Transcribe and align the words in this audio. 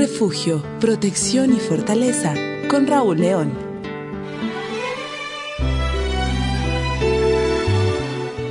Refugio, 0.00 0.64
protección 0.80 1.54
y 1.54 1.60
fortaleza 1.60 2.32
con 2.70 2.86
Raúl 2.86 3.20
León. 3.20 3.52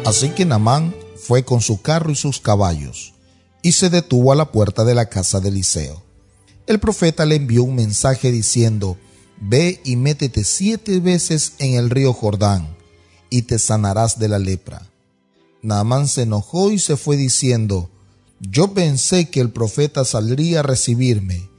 Así 0.05 0.29
que 0.29 0.45
Namán 0.45 0.93
fue 1.17 1.43
con 1.43 1.61
su 1.61 1.81
carro 1.81 2.11
y 2.11 2.15
sus 2.15 2.39
caballos 2.39 3.15
y 3.63 3.71
se 3.71 3.89
detuvo 3.89 4.31
a 4.31 4.35
la 4.35 4.51
puerta 4.51 4.85
de 4.85 4.93
la 4.93 5.09
casa 5.09 5.39
de 5.39 5.49
Eliseo. 5.49 6.03
El 6.67 6.79
profeta 6.79 7.25
le 7.25 7.37
envió 7.37 7.63
un 7.63 7.73
mensaje 7.73 8.31
diciendo, 8.31 8.95
Ve 9.41 9.81
y 9.83 9.95
métete 9.95 10.43
siete 10.43 10.99
veces 10.99 11.53
en 11.57 11.73
el 11.73 11.89
río 11.89 12.13
Jordán 12.13 12.77
y 13.31 13.41
te 13.41 13.57
sanarás 13.57 14.19
de 14.19 14.27
la 14.27 14.37
lepra. 14.37 14.87
Naamán 15.63 16.09
se 16.09 16.21
enojó 16.21 16.69
y 16.69 16.77
se 16.77 16.95
fue 16.95 17.17
diciendo, 17.17 17.89
yo 18.39 18.73
pensé 18.73 19.29
que 19.29 19.41
el 19.41 19.51
profeta 19.51 20.05
saldría 20.05 20.61
a 20.61 20.63
recibirme 20.63 21.49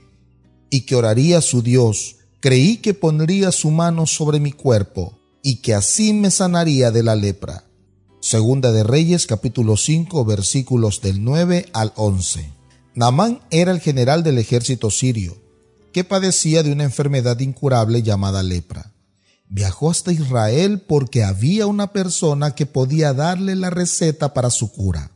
y 0.70 0.82
que 0.82 0.96
oraría 0.96 1.38
a 1.38 1.42
su 1.42 1.62
Dios. 1.62 2.16
Creí 2.40 2.78
que 2.78 2.94
pondría 2.94 3.52
su 3.52 3.70
mano 3.70 4.06
sobre 4.06 4.40
mi 4.40 4.52
cuerpo 4.52 5.18
y 5.42 5.56
que 5.56 5.74
así 5.74 6.14
me 6.14 6.30
sanaría 6.30 6.90
de 6.90 7.02
la 7.02 7.16
lepra. 7.16 7.64
Segunda 8.20 8.72
de 8.72 8.82
Reyes 8.82 9.26
capítulo 9.26 9.76
5 9.76 10.24
versículos 10.24 11.00
del 11.02 11.22
9 11.22 11.66
al 11.72 11.92
11. 11.96 12.50
Naamán 12.94 13.40
era 13.50 13.72
el 13.72 13.80
general 13.80 14.22
del 14.22 14.38
ejército 14.38 14.90
sirio, 14.90 15.36
que 15.92 16.04
padecía 16.04 16.62
de 16.62 16.72
una 16.72 16.84
enfermedad 16.84 17.38
incurable 17.40 18.02
llamada 18.02 18.42
lepra. 18.42 18.92
Viajó 19.48 19.90
hasta 19.90 20.12
Israel 20.12 20.80
porque 20.80 21.24
había 21.24 21.66
una 21.66 21.92
persona 21.92 22.54
que 22.54 22.66
podía 22.66 23.12
darle 23.12 23.54
la 23.54 23.70
receta 23.70 24.32
para 24.32 24.50
su 24.50 24.70
cura. 24.70 25.10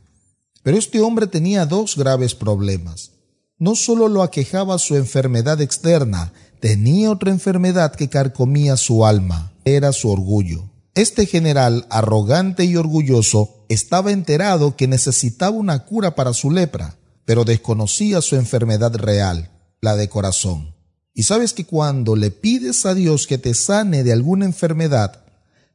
Pero 0.64 0.78
este 0.78 1.00
hombre 1.00 1.28
tenía 1.28 1.66
dos 1.66 1.94
graves 1.94 2.34
problemas. 2.34 3.12
No 3.58 3.76
solo 3.76 4.08
lo 4.08 4.22
aquejaba 4.22 4.78
su 4.78 4.96
enfermedad 4.96 5.60
externa, 5.60 6.32
tenía 6.58 7.10
otra 7.10 7.30
enfermedad 7.30 7.94
que 7.94 8.08
carcomía 8.08 8.76
su 8.76 9.06
alma, 9.06 9.52
era 9.64 9.92
su 9.92 10.10
orgullo. 10.10 10.70
Este 10.94 11.26
general, 11.26 11.86
arrogante 11.90 12.64
y 12.64 12.76
orgulloso, 12.76 13.66
estaba 13.68 14.10
enterado 14.10 14.74
que 14.74 14.88
necesitaba 14.88 15.54
una 15.54 15.84
cura 15.84 16.14
para 16.14 16.32
su 16.32 16.50
lepra, 16.50 16.96
pero 17.26 17.44
desconocía 17.44 18.22
su 18.22 18.36
enfermedad 18.36 18.94
real, 18.96 19.50
la 19.82 19.96
de 19.96 20.08
corazón. 20.08 20.74
Y 21.12 21.24
sabes 21.24 21.52
que 21.52 21.66
cuando 21.66 22.16
le 22.16 22.30
pides 22.30 22.86
a 22.86 22.94
Dios 22.94 23.26
que 23.26 23.36
te 23.36 23.52
sane 23.52 24.02
de 24.02 24.12
alguna 24.12 24.46
enfermedad, 24.46 25.24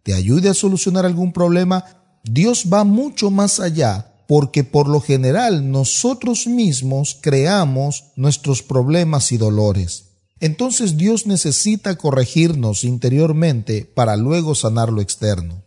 te 0.01 0.15
ayude 0.15 0.49
a 0.49 0.55
solucionar 0.55 1.05
algún 1.05 1.31
problema, 1.31 1.85
Dios 2.23 2.65
va 2.73 2.83
mucho 2.83 3.29
más 3.29 3.59
allá 3.59 4.08
porque 4.29 4.63
por 4.63 4.87
lo 4.87 5.01
general 5.01 5.71
nosotros 5.71 6.45
mismos 6.45 7.17
creamos 7.19 8.11
nuestros 8.15 8.61
problemas 8.61 9.31
y 9.31 9.37
dolores. 9.37 10.03
Entonces 10.39 10.97
Dios 10.97 11.25
necesita 11.25 11.97
corregirnos 11.97 12.83
interiormente 12.83 13.91
para 13.91 14.17
luego 14.17 14.53
sanar 14.53 14.91
lo 14.93 15.01
externo. 15.01 15.63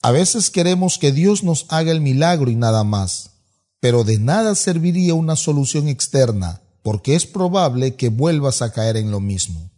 A 0.00 0.12
veces 0.12 0.50
queremos 0.50 0.96
que 0.96 1.10
Dios 1.10 1.42
nos 1.42 1.66
haga 1.70 1.90
el 1.90 2.00
milagro 2.00 2.52
y 2.52 2.54
nada 2.54 2.84
más, 2.84 3.32
pero 3.80 4.04
de 4.04 4.20
nada 4.20 4.54
serviría 4.54 5.14
una 5.14 5.34
solución 5.34 5.88
externa, 5.88 6.62
porque 6.84 7.16
es 7.16 7.26
probable 7.26 7.96
que 7.96 8.10
vuelvas 8.10 8.62
a 8.62 8.72
caer 8.72 8.96
en 8.96 9.10
lo 9.10 9.18
mismo. 9.18 9.72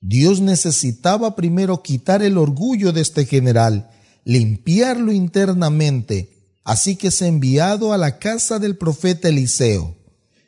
Dios 0.00 0.40
necesitaba 0.40 1.36
primero 1.36 1.80
quitar 1.80 2.24
el 2.24 2.36
orgullo 2.36 2.92
de 2.92 3.02
este 3.02 3.24
general, 3.24 3.88
limpiarlo 4.24 5.12
internamente, 5.12 6.39
Así 6.70 6.94
que 6.94 7.08
es 7.08 7.20
enviado 7.20 7.92
a 7.92 7.98
la 7.98 8.20
casa 8.20 8.60
del 8.60 8.76
profeta 8.76 9.26
Eliseo. 9.28 9.96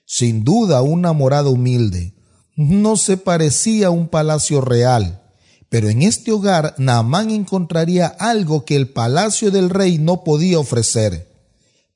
Sin 0.07 0.45
duda 0.45 0.81
una 0.81 1.13
morada 1.13 1.49
humilde. 1.49 2.15
No 2.55 2.97
se 2.97 3.17
parecía 3.17 3.89
a 3.89 3.91
un 3.91 4.07
palacio 4.07 4.61
real, 4.61 5.21
pero 5.69 5.89
en 5.89 6.03
este 6.03 6.31
hogar 6.31 6.77
Naamán 6.79 7.31
encontraría 7.31 8.07
algo 8.07 8.65
que 8.65 8.77
el 8.77 8.91
palacio 8.91 9.51
del 9.51 9.69
rey 9.69 9.99
no 9.99 10.23
podía 10.23 10.61
ofrecer. 10.61 11.29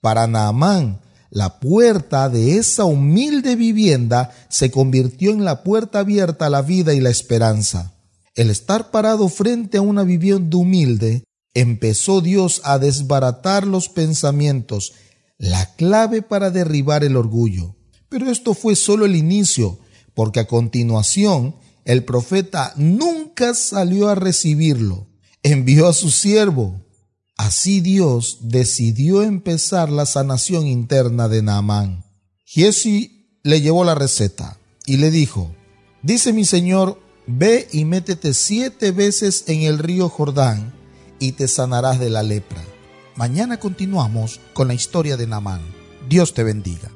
Para 0.01 0.27
Naamán, 0.27 1.03
la 1.31 1.61
puerta 1.61 2.29
de 2.29 2.59
esa 2.59 2.85
humilde 2.85 3.55
vivienda 3.55 4.33
se 4.49 4.73
convirtió 4.73 5.31
en 5.31 5.45
la 5.45 5.63
puerta 5.63 6.01
abierta 6.01 6.47
a 6.47 6.51
la 6.51 6.63
vida 6.63 6.95
y 6.95 7.01
la 7.01 7.11
esperanza. 7.11 7.95
El 8.35 8.51
estar 8.51 8.91
parado 8.91 9.29
frente 9.29 9.79
a 9.79 9.83
una 9.83 10.03
vivienda 10.03 10.57
humilde 10.57 11.23
empezó 11.57 12.21
Dios 12.21 12.61
a 12.65 12.79
desbaratar 12.79 13.67
los 13.67 13.89
pensamientos, 13.89 14.93
la 15.39 15.75
clave 15.75 16.21
para 16.21 16.51
derribar 16.51 17.03
el 17.03 17.17
orgullo. 17.17 17.75
Pero 18.11 18.31
esto 18.31 18.53
fue 18.53 18.77
solo 18.77 19.07
el 19.07 19.17
inicio, 19.17 19.79
porque 20.13 20.41
a 20.41 20.47
continuación 20.47 21.57
el 21.87 22.05
profeta 22.05 22.75
nunca 22.77 23.55
salió 23.55 24.11
a 24.11 24.15
recibirlo, 24.15 25.09
envió 25.43 25.89
a 25.89 25.95
su 25.95 26.11
siervo. 26.11 26.85
Así 27.39 27.81
Dios 27.81 28.39
decidió 28.43 29.23
empezar 29.23 29.89
la 29.91 30.05
sanación 30.05 30.67
interna 30.67 31.27
de 31.27 31.43
Naamán. 31.43 32.05
Giesi 32.45 33.31
le 33.43 33.63
llevó 33.63 33.83
la 33.83 33.95
receta 33.95 34.59
y 34.85 34.99
le 34.99 35.11
dijo, 35.11 35.55
dice 36.03 36.35
mi 36.35 36.45
señor, 36.45 37.01
ve 37.27 37.67
y 37.73 37.87
métete 37.87 38.35
siete 38.35 38.91
veces 38.91 39.45
en 39.47 39.63
el 39.63 39.79
río 39.79 40.11
Jordán 40.11 40.77
y 41.19 41.33
te 41.33 41.49
sanarás 41.49 41.99
de 41.99 42.11
la 42.11 42.23
lepra. 42.23 42.63
Mañana 43.15 43.59
continuamos 43.59 44.41
con 44.53 44.69
la 44.69 44.75
historia 44.75 45.17
de 45.17 45.27
Namán. 45.27 45.63
Dios 46.09 46.35
te 46.35 46.45
bendiga. 46.45 46.96